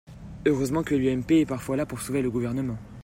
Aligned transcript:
Heureusement 0.47 0.81
que 0.81 0.95
l’UMP 0.95 1.29
est 1.29 1.45
parfois 1.45 1.77
là 1.77 1.85
pour 1.85 2.01
sauver 2.01 2.23
le 2.23 2.31
Gouvernement 2.31 2.79